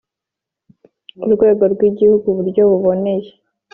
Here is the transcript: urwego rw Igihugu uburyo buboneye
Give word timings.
urwego 1.25 1.63
rw 1.73 1.81
Igihugu 1.89 2.25
uburyo 2.31 2.61
buboneye 2.71 3.29